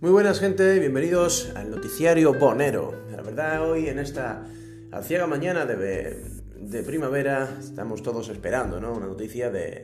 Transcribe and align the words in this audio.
Muy 0.00 0.12
buenas 0.12 0.40
gente, 0.40 0.78
bienvenidos 0.78 1.52
al 1.54 1.70
noticiario 1.70 2.32
Bonero. 2.32 3.04
La 3.10 3.20
verdad 3.20 3.70
hoy 3.70 3.88
en 3.88 3.98
esta 3.98 4.46
aciaga 4.92 5.26
mañana 5.26 5.66
de, 5.66 6.82
primavera 6.86 7.58
estamos 7.60 8.02
todos 8.02 8.30
esperando 8.30 8.80
¿no? 8.80 8.94
una 8.94 9.04
noticia 9.04 9.50
de, 9.50 9.82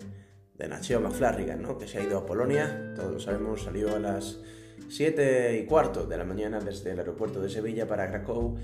de 0.55 0.69
Nacheo 0.69 1.03
McFlarrigan, 1.03 1.61
¿no? 1.61 1.77
que 1.77 1.87
se 1.87 1.99
ha 1.99 2.03
ido 2.03 2.17
a 2.17 2.25
Polonia, 2.25 2.95
todos 2.97 3.13
lo 3.13 3.21
sabemos, 3.21 3.65
salió 3.65 3.95
a 3.95 3.99
las 3.99 4.41
7 4.89 5.59
y 5.59 5.67
cuarto 5.67 6.07
de 6.07 6.17
la 6.17 6.25
mañana 6.25 6.61
desde 6.61 6.93
el 6.93 6.99
aeropuerto 6.99 7.43
de 7.43 7.51
Sevilla 7.51 7.87
para 7.87 8.09
Krakow 8.09 8.57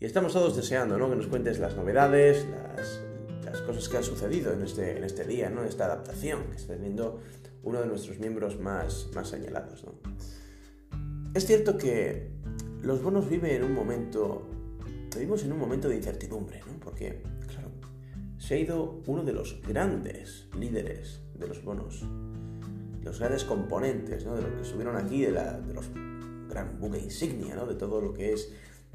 y 0.00 0.04
estamos 0.04 0.32
todos 0.32 0.56
deseando 0.56 0.98
¿no? 0.98 1.08
que 1.08 1.14
nos 1.14 1.28
cuentes 1.28 1.60
las 1.60 1.76
novedades, 1.76 2.44
las, 2.50 3.02
las 3.44 3.60
cosas 3.60 3.88
que 3.88 3.98
han 3.98 4.04
sucedido 4.04 4.52
en 4.52 4.62
este, 4.62 4.98
en 4.98 5.04
este 5.04 5.24
día, 5.24 5.48
¿no? 5.48 5.62
esta 5.62 5.84
adaptación 5.84 6.50
que 6.50 6.56
está 6.56 6.74
teniendo 6.74 7.20
uno 7.62 7.80
de 7.80 7.86
nuestros 7.86 8.18
miembros 8.18 8.58
más, 8.58 9.06
más 9.14 9.28
señalados. 9.28 9.84
¿no? 9.84 9.92
Es 11.34 11.46
cierto 11.46 11.76
que 11.76 12.30
los 12.82 13.02
bonos 13.02 13.28
viven 13.28 13.50
en 13.50 13.64
un 13.64 13.74
momento, 13.74 14.48
vivimos 15.14 15.44
en 15.44 15.52
un 15.52 15.58
momento 15.58 15.88
de 15.88 15.96
incertidumbre, 15.96 16.60
¿no? 16.66 16.78
Porque, 16.80 17.22
claro, 17.46 17.70
se 18.38 18.54
ha 18.54 18.58
ido 18.58 19.02
uno 19.06 19.24
de 19.24 19.32
los 19.32 19.60
grandes 19.66 20.48
líderes 20.58 21.20
de 21.34 21.46
los 21.46 21.62
bonos, 21.62 22.04
los 23.02 23.18
grandes 23.18 23.44
componentes, 23.44 24.24
¿no? 24.24 24.34
De 24.34 24.42
los 24.42 24.52
que 24.52 24.62
estuvieron 24.62 24.96
aquí, 24.96 25.22
de, 25.22 25.32
la, 25.32 25.60
de 25.60 25.74
los 25.74 25.90
gran 26.48 26.78
buque 26.80 26.98
insignia, 26.98 27.54
¿no? 27.54 27.66
De 27.66 27.74
todo 27.74 28.00
lo 28.00 28.14
que 28.14 28.32
es 28.32 28.52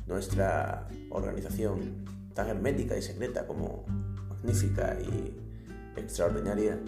nuestra 0.08 0.88
organización 1.12 2.06
tan 2.34 2.50
hermética 2.50 2.98
y 2.98 3.02
secreta 3.02 3.46
como 3.46 3.86
magnífica 4.30 4.98
y 5.00 5.38
extraordinaria. 5.96 6.80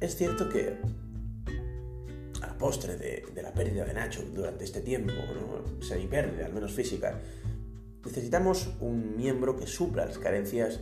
Es 0.00 0.16
cierto 0.16 0.48
que 0.48 0.78
postre 2.60 2.96
de, 2.96 3.42
la 3.42 3.52
pérdida 3.52 3.84
de 3.86 3.94
Nacho 3.94 4.22
durante 4.34 4.64
este 4.64 4.82
tiempo, 4.82 5.12
¿no? 5.12 5.82
semi-pérdida, 5.82 6.46
al 6.46 6.52
menos 6.52 6.72
física, 6.72 7.18
necesitamos 8.04 8.68
un 8.80 9.16
miembro 9.16 9.56
que 9.56 9.66
supla 9.66 10.04
las 10.04 10.18
carencias 10.18 10.78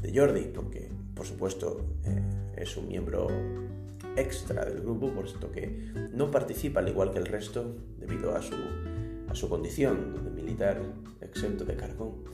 de 0.00 0.18
Jordi, 0.18 0.50
porque 0.52 0.90
por 1.14 1.24
supuesto 1.24 1.86
eh, 2.04 2.20
es 2.56 2.76
un 2.76 2.88
miembro 2.88 3.28
extra 4.16 4.64
del 4.64 4.80
grupo, 4.80 5.12
puesto 5.12 5.50
que 5.52 5.92
no 6.12 6.30
participa 6.30 6.80
al 6.80 6.88
igual 6.88 7.12
que 7.12 7.20
el 7.20 7.26
resto 7.26 7.76
debido 7.98 8.34
a 8.34 8.42
su, 8.42 8.56
a 9.28 9.34
su 9.34 9.48
condición 9.48 10.24
de 10.24 10.30
militar 10.42 10.82
exento 11.20 11.64
de 11.64 11.76
cargo. 11.76 12.24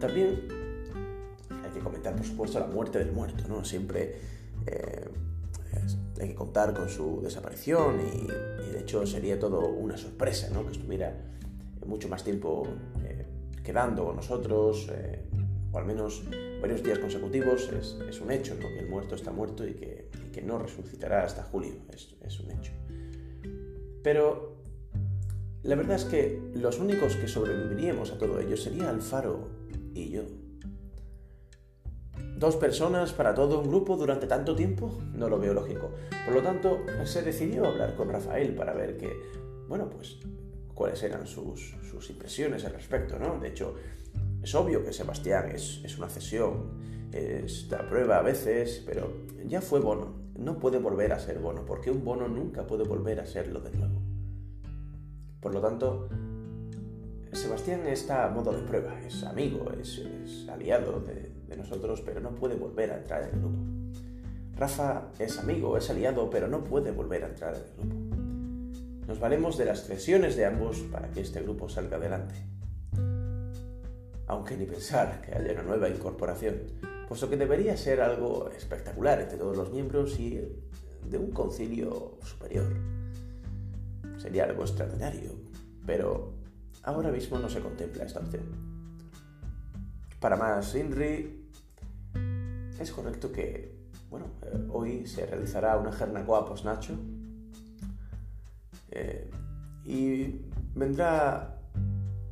También 0.00 0.48
hay 1.50 1.70
que 1.72 1.80
comentar, 1.80 2.16
por 2.16 2.24
supuesto, 2.24 2.58
la 2.58 2.66
muerte 2.66 2.98
del 2.98 3.12
muerto, 3.12 3.44
¿no? 3.48 3.64
Siempre 3.64 4.16
eh, 4.66 5.08
hay 6.20 6.28
que 6.28 6.34
contar 6.34 6.74
con 6.74 6.88
su 6.88 7.20
desaparición 7.22 8.00
y, 8.00 8.26
de 8.72 8.80
hecho 8.80 9.06
sería 9.06 9.38
todo 9.38 9.66
una 9.68 9.96
sorpresa, 9.96 10.50
¿no? 10.52 10.64
Que 10.64 10.72
estuviera 10.72 11.14
mucho 11.86 12.08
más 12.08 12.22
tiempo 12.22 12.66
eh, 13.04 13.26
quedando 13.64 14.04
con 14.04 14.16
nosotros, 14.16 14.88
eh, 14.92 15.24
o 15.72 15.78
al 15.78 15.84
menos 15.84 16.22
varios 16.60 16.82
días 16.82 16.98
consecutivos, 16.98 17.70
es, 17.70 18.20
un 18.20 18.30
hecho, 18.30 18.54
¿no? 18.54 18.68
Que 18.68 18.80
el 18.80 18.88
muerto 18.88 19.14
está 19.14 19.30
muerto 19.30 19.66
y 19.66 19.74
que, 19.74 20.08
no 20.44 20.56
resucitará 20.56 21.24
hasta 21.24 21.42
julio, 21.42 21.72
es, 21.92 22.14
es 22.22 22.38
un 22.38 22.52
hecho. 22.52 22.70
Pero 24.04 24.58
la 25.64 25.74
verdad 25.74 25.96
es 25.96 26.04
que 26.04 26.40
los 26.54 26.78
únicos 26.78 27.16
que 27.16 27.26
sobreviviríamos 27.26 28.12
a 28.12 28.18
todo 28.18 28.38
ello 28.38 28.56
sería 28.56 28.88
Alfaro 28.88 29.48
y 29.94 30.10
yo. 30.10 30.22
¿Dos 32.38 32.54
personas 32.54 33.12
para 33.12 33.34
todo 33.34 33.58
un 33.58 33.66
grupo 33.66 33.96
durante 33.96 34.28
tanto 34.28 34.54
tiempo? 34.54 34.96
No 35.12 35.28
lo 35.28 35.40
veo 35.40 35.52
lógico. 35.52 35.90
Por 36.24 36.34
lo 36.36 36.40
tanto, 36.40 36.78
se 37.04 37.22
decidió 37.22 37.66
hablar 37.66 37.96
con 37.96 38.10
Rafael 38.10 38.54
para 38.54 38.74
ver 38.74 38.96
que, 38.96 39.12
bueno, 39.66 39.90
pues 39.90 40.18
cuáles 40.72 41.02
eran 41.02 41.26
sus, 41.26 41.74
impresiones 42.08 42.64
al 42.64 42.74
respecto, 42.74 43.18
¿no? 43.18 43.40
De 43.40 43.48
hecho, 43.48 43.74
es 44.40 44.54
obvio 44.54 44.84
que 44.84 44.92
Sebastián 44.92 45.50
es, 45.50 45.80
es 45.82 45.98
una 45.98 46.08
cesión, 46.08 47.10
es 47.10 47.68
la 47.72 47.88
prueba 47.88 48.18
a 48.18 48.22
veces, 48.22 48.84
pero 48.86 49.24
ya 49.44 49.60
fue 49.60 49.80
Bono. 49.80 50.14
No 50.36 50.60
puede 50.60 50.78
volver 50.78 51.12
a 51.12 51.18
ser 51.18 51.40
Bono, 51.40 51.64
porque 51.64 51.90
un 51.90 52.04
Bono 52.04 52.28
nunca 52.28 52.68
puede 52.68 52.84
volver 52.84 53.18
a 53.18 53.26
serlo 53.26 53.58
de 53.58 53.72
nuevo. 53.72 54.00
Por 55.40 55.52
lo 55.52 55.60
tanto, 55.60 56.08
Sebastián 57.38 57.86
está 57.86 58.26
a 58.26 58.30
modo 58.30 58.50
de 58.50 58.62
prueba, 58.62 59.00
es 59.06 59.22
amigo, 59.22 59.70
es, 59.80 60.02
aliado 60.48 60.98
de, 61.00 61.56
nosotros, 61.56 62.02
pero 62.04 62.20
no 62.20 62.34
puede 62.34 62.56
volver 62.56 62.90
a 62.90 62.98
entrar 62.98 63.22
en 63.22 63.28
el 63.28 63.40
grupo. 63.40 63.58
Rafa 64.56 65.08
es 65.20 65.38
amigo, 65.38 65.76
es 65.76 65.88
aliado, 65.88 66.28
pero 66.30 66.48
no 66.48 66.64
puede 66.64 66.90
volver 66.90 67.22
a 67.22 67.28
entrar 67.28 67.54
en 67.54 67.62
el 67.62 67.76
grupo. 67.76 68.16
Nos 69.06 69.20
valemos 69.20 69.56
de 69.56 69.66
las 69.66 69.84
cesiones 69.84 70.34
de 70.34 70.46
ambos 70.46 70.78
para 70.90 71.12
que 71.12 71.20
este 71.20 71.40
grupo 71.40 71.68
salga 71.68 71.96
adelante. 71.96 72.34
Aunque 74.26 74.56
ni 74.56 74.66
pensar 74.66 75.20
que 75.20 75.32
haya 75.32 75.52
una 75.52 75.62
nueva 75.62 75.88
incorporación, 75.88 76.56
puesto 77.06 77.30
que 77.30 77.36
debería 77.36 77.76
ser 77.76 78.00
algo 78.00 78.50
espectacular 78.50 79.20
entre 79.20 79.38
todos 79.38 79.56
los 79.56 79.72
miembros 79.72 80.18
y 80.18 80.40
de 81.08 81.18
un 81.18 81.30
concilio 81.30 82.18
superior. 82.24 82.66
Sería 84.16 84.44
algo 84.44 84.62
extraordinario, 84.62 85.30
pero 85.86 86.37
ahora 86.88 87.10
mismo 87.10 87.38
no 87.38 87.50
se 87.50 87.60
contempla 87.60 88.04
esta 88.04 88.20
opción. 88.20 88.44
Para 90.20 90.36
más 90.36 90.74
INRI, 90.74 91.50
es 92.80 92.90
correcto 92.92 93.30
que, 93.30 93.76
bueno, 94.10 94.26
eh, 94.42 94.66
hoy 94.70 95.06
se 95.06 95.26
realizará 95.26 95.76
una 95.76 95.92
Jernacoa 95.92 96.46
post-Nacho 96.46 96.94
eh, 98.90 99.30
y 99.84 100.40
vendrá 100.74 101.60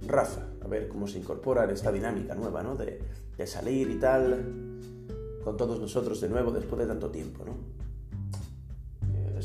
Rafa 0.06 0.46
a 0.62 0.68
ver 0.68 0.88
cómo 0.88 1.06
se 1.06 1.18
incorpora 1.18 1.64
en 1.64 1.70
esta 1.70 1.92
dinámica 1.92 2.34
nueva, 2.34 2.62
¿no? 2.62 2.76
De, 2.76 3.02
de 3.36 3.46
salir 3.46 3.90
y 3.90 3.98
tal 4.00 4.80
con 5.44 5.56
todos 5.56 5.78
nosotros 5.78 6.20
de 6.20 6.28
nuevo 6.30 6.50
después 6.50 6.80
de 6.80 6.86
tanto 6.86 7.10
tiempo, 7.10 7.44
¿no? 7.44 7.85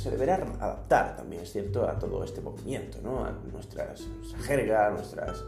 Se 0.02 0.10
deberá 0.10 0.36
adaptar 0.36 1.16
también, 1.16 1.44
es 1.44 1.52
cierto, 1.52 1.88
a 1.88 2.00
todo 2.00 2.24
este 2.24 2.42
movimiento, 2.42 3.00
¿no? 3.04 3.24
a 3.24 3.32
nuestras, 3.52 4.02
nuestra 4.08 4.40
jerga, 4.40 4.88
a 4.88 4.90
nuestras... 4.92 5.44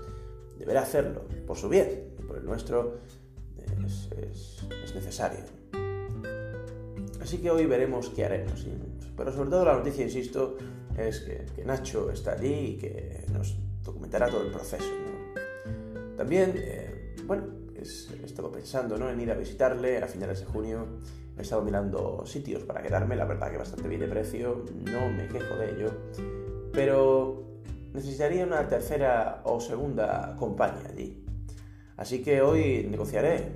Deberá 0.58 0.84
hacerlo, 0.84 1.24
por 1.48 1.58
su 1.58 1.68
bien, 1.68 2.14
por 2.28 2.38
el 2.38 2.46
nuestro 2.46 3.00
es, 3.58 4.10
es, 4.72 4.96
necesario. 4.96 5.40
Así 7.20 7.40
que 7.40 7.50
hoy 7.50 7.66
veremos 7.66 8.10
qué 8.10 8.26
haremos. 8.26 8.66
Pero 9.18 9.32
sobre 9.32 9.50
todo 9.50 9.66
la 9.66 9.74
noticia, 9.74 10.04
insisto, 10.04 10.58
es 10.96 11.22
que, 11.22 11.46
que 11.56 11.66
Nacho 11.66 12.12
está 12.12 12.34
allí 12.34 12.54
y 12.54 12.78
que 12.78 13.26
nos 13.34 13.58
documentará 13.84 14.30
todo 14.30 14.44
el 14.44 14.52
proceso. 14.52 14.86
¿no? 14.86 16.16
También, 16.16 16.54
eh, 16.56 17.16
bueno, 17.26 17.46
he 17.76 18.26
estado 18.26 18.52
pensando 18.52 18.98
¿no? 18.98 19.10
en 19.10 19.20
ir 19.20 19.32
a 19.32 19.36
visitarle 19.36 19.98
a 19.98 20.08
finales 20.08 20.42
de 20.42 20.46
junio 20.46 20.86
He 21.38 21.42
estado 21.42 21.64
mirando 21.64 22.24
sitios 22.26 22.64
para 22.64 22.82
quedarme, 22.82 23.16
la 23.16 23.26
verdad 23.26 23.52
que 23.52 23.58
bastante 23.58 23.88
bien 23.88 24.02
de 24.02 24.08
precio, 24.08 24.64
no 24.86 25.10
me 25.10 25.28
quejo 25.28 25.56
de 25.56 25.72
ello, 25.72 25.92
pero 26.72 27.44
necesitaría 27.94 28.46
una 28.46 28.68
tercera 28.68 29.42
o 29.44 29.60
segunda 29.60 30.36
compañía 30.38 30.90
allí. 30.90 31.24
Así 31.98 32.22
que 32.22 32.42
hoy 32.42 32.88
negociaré, 32.90 33.52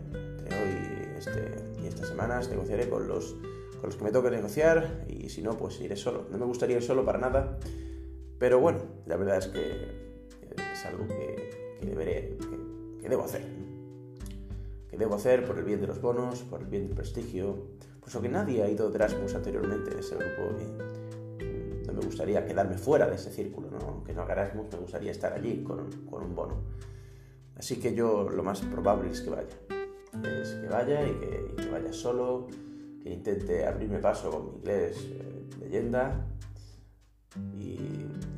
hoy 0.46 1.08
este, 1.18 1.56
y 1.84 1.88
estas 1.88 2.08
semanas 2.08 2.50
negociaré 2.50 2.90
con 2.90 3.08
los, 3.08 3.36
con 3.80 3.90
los 3.90 3.96
que 3.96 4.04
me 4.04 4.12
toque 4.12 4.32
negociar 4.32 5.06
y 5.08 5.30
si 5.30 5.42
no, 5.42 5.58
pues 5.58 5.80
iré 5.82 5.96
solo. 5.96 6.26
No 6.32 6.38
me 6.38 6.46
gustaría 6.46 6.78
ir 6.78 6.84
solo 6.84 7.06
para 7.06 7.20
nada, 7.20 7.60
pero 8.40 8.60
bueno, 8.60 8.80
la 9.06 9.18
verdad 9.18 9.38
es 9.38 9.48
que 9.48 10.08
es 10.74 10.86
algo 10.86 11.08
que, 11.08 11.78
que 13.02 13.10
debo 13.10 13.24
hacer 13.24 13.67
que 14.90 14.98
debo 14.98 15.16
hacer 15.16 15.46
por 15.46 15.58
el 15.58 15.66
bien 15.66 15.82
de 15.82 15.88
los 15.88 16.02
bonos, 16.02 16.42
por 16.44 16.62
el 16.62 16.68
bien 16.68 16.88
del 16.88 16.96
prestigio, 16.96 17.68
puesto 18.00 18.22
que 18.22 18.30
nadie 18.30 18.64
ha 18.64 18.70
ido 18.70 18.90
de 18.90 18.96
Erasmus 18.96 19.36
anteriormente 19.36 19.92
en 19.92 20.00
ese 20.00 20.16
grupo 20.16 20.44
y 20.60 21.44
mm, 21.44 21.88
no 21.88 21.94
me 21.94 22.02
gustaría 22.02 22.46
quedarme 22.46 22.78
fuera 22.78 23.08
de 23.08 23.16
ese 23.16 23.32
círculo, 23.32 23.70
¿no? 23.70 23.80
aunque 23.80 24.14
no 24.14 24.22
haga 24.22 24.34
Erasmus, 24.34 24.68
me 24.72 24.80
gustaría 24.80 25.12
estar 25.12 25.34
allí 25.34 25.64
con, 25.64 25.90
un 26.12 26.36
bono. 26.36 26.62
Así 27.58 27.78
que 27.78 27.94
yo 27.94 28.30
lo 28.30 28.44
más 28.44 28.62
probable 28.62 29.12
es 29.12 29.22
que 29.22 29.30
vaya, 29.30 29.48
es 30.42 30.50
que 30.54 30.68
vaya 30.68 31.08
y 31.08 31.12
que, 31.14 31.70
vaya 31.70 31.92
solo, 31.92 32.48
que 33.04 33.10
intente 33.10 33.66
abrirme 33.66 34.00
paso 34.00 34.30
con 34.32 34.46
mi 34.46 34.52
inglés 34.58 35.06
eh, 35.10 35.50
leyenda 35.60 36.28
y, 37.58 37.78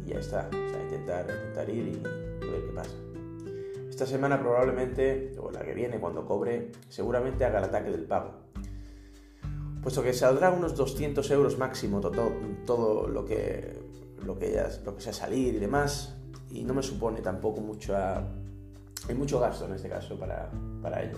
ya 0.05 0.19
está, 0.19 0.47
o 0.47 0.51
sea, 0.51 0.83
intentar, 0.83 1.29
intentar 1.29 1.69
ir 1.69 1.87
y 1.87 2.47
ver 2.47 2.65
qué 2.65 2.71
pasa. 2.73 3.08
Esta 3.99 4.11
semana 4.11 4.39
probablemente, 4.39 5.35
o 5.41 5.51
la 5.51 5.59
que 5.59 5.73
viene 5.73 5.99
cuando 5.99 6.25
cobre, 6.25 6.71
seguramente 6.87 7.43
haga 7.43 7.57
el 7.57 7.65
ataque 7.65 7.91
del 7.91 8.05
pago. 8.05 8.31
Puesto 9.83 10.01
que 10.01 10.13
saldrá 10.13 10.51
unos 10.51 10.73
200 10.77 11.29
euros 11.31 11.57
máximo 11.57 11.99
todo, 11.99 12.31
todo 12.65 13.09
lo, 13.09 13.25
que, 13.25 13.77
lo, 14.23 14.39
que 14.39 14.57
lo 14.85 14.95
que 14.95 15.01
sea 15.01 15.11
salir 15.11 15.55
y 15.55 15.59
demás, 15.59 16.15
y 16.49 16.63
no 16.63 16.73
me 16.73 16.81
supone 16.81 17.19
tampoco 17.19 17.59
mucho, 17.59 17.93
hay 17.97 19.15
mucho 19.15 19.37
gasto 19.37 19.65
en 19.65 19.73
este 19.73 19.89
caso 19.89 20.17
para, 20.17 20.49
para 20.81 21.03
ello. 21.03 21.17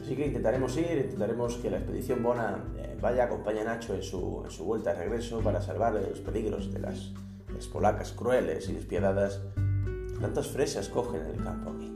Así 0.00 0.16
que 0.16 0.26
intentaremos 0.26 0.76
ir, 0.78 0.98
intentaremos 0.98 1.58
que 1.58 1.70
la 1.70 1.76
expedición 1.76 2.24
Bona 2.24 2.72
eh, 2.76 2.98
vaya 3.00 3.22
a 3.22 3.26
acompañar 3.26 3.68
a 3.68 3.74
Nacho 3.74 3.94
en 3.94 4.02
su, 4.02 4.42
en 4.44 4.50
su 4.50 4.64
vuelta 4.64 4.94
de 4.94 4.98
regreso 5.04 5.38
para 5.38 5.62
salvarle 5.62 6.00
de 6.00 6.10
los 6.10 6.18
peligros 6.18 6.74
de 6.74 6.80
las 6.80 7.12
las 7.54 7.66
polacas 7.66 8.12
crueles 8.12 8.68
y 8.68 8.72
despiadadas, 8.72 9.40
tantas 10.22 10.46
fresas 10.46 10.88
cogen 10.88 11.20
en 11.20 11.30
el 11.32 11.44
campo 11.44 11.70
aquí. 11.70 11.91